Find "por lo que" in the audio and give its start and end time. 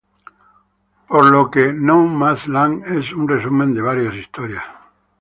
1.09-1.71